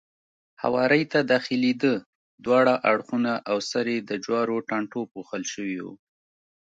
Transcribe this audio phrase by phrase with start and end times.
[0.61, 1.93] هوارۍ ته داخلېده،
[2.45, 5.87] دواړه اړخونه او سر یې د جورو ټانټو پوښل شوی و.